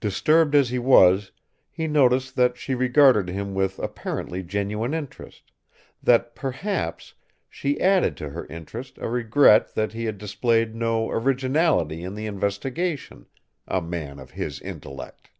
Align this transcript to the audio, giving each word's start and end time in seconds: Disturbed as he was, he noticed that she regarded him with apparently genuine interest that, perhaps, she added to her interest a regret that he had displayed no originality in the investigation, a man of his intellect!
Disturbed 0.00 0.56
as 0.56 0.70
he 0.70 0.80
was, 0.80 1.30
he 1.70 1.86
noticed 1.86 2.34
that 2.34 2.58
she 2.58 2.74
regarded 2.74 3.28
him 3.28 3.54
with 3.54 3.78
apparently 3.78 4.42
genuine 4.42 4.92
interest 4.92 5.52
that, 6.02 6.34
perhaps, 6.34 7.14
she 7.48 7.80
added 7.80 8.16
to 8.16 8.30
her 8.30 8.44
interest 8.46 8.98
a 8.98 9.08
regret 9.08 9.72
that 9.76 9.92
he 9.92 10.06
had 10.06 10.18
displayed 10.18 10.74
no 10.74 11.08
originality 11.10 12.02
in 12.02 12.16
the 12.16 12.26
investigation, 12.26 13.26
a 13.68 13.80
man 13.80 14.18
of 14.18 14.32
his 14.32 14.60
intellect! 14.62 15.30